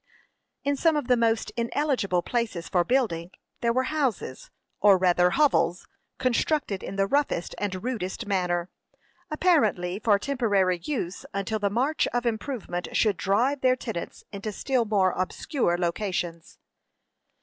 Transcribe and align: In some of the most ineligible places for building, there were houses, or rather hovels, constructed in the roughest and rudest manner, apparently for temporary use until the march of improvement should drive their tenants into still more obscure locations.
In 0.63 0.75
some 0.75 0.95
of 0.95 1.07
the 1.07 1.15
most 1.15 1.51
ineligible 1.55 2.23
places 2.23 2.67
for 2.67 2.83
building, 2.83 3.29
there 3.59 3.71
were 3.71 3.83
houses, 3.93 4.49
or 4.79 4.97
rather 4.97 5.29
hovels, 5.29 5.85
constructed 6.17 6.81
in 6.81 6.95
the 6.95 7.05
roughest 7.05 7.53
and 7.59 7.83
rudest 7.83 8.25
manner, 8.25 8.71
apparently 9.29 9.99
for 10.03 10.17
temporary 10.17 10.79
use 10.85 11.23
until 11.35 11.59
the 11.59 11.69
march 11.69 12.07
of 12.07 12.25
improvement 12.25 12.87
should 12.97 13.15
drive 13.15 13.61
their 13.61 13.75
tenants 13.75 14.23
into 14.31 14.51
still 14.51 14.85
more 14.85 15.11
obscure 15.11 15.77
locations. 15.77 16.57